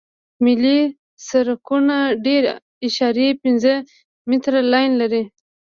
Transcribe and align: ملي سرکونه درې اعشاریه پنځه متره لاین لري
ملي 0.43 0.79
سرکونه 1.27 1.97
درې 2.25 2.37
اعشاریه 2.85 3.31
پنځه 3.43 3.73
متره 4.29 4.59
لاین 4.71 4.91
لري 5.01 5.23